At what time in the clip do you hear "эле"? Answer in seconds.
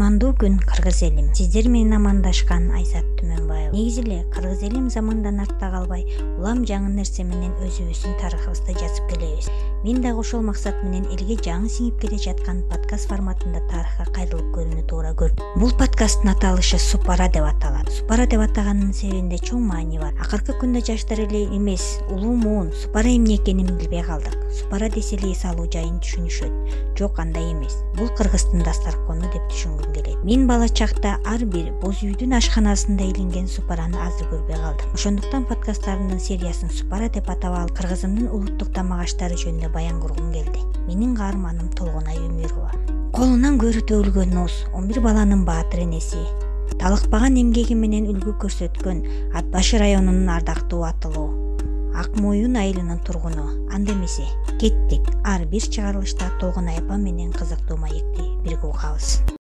4.00-4.22, 21.26-21.44, 25.20-25.32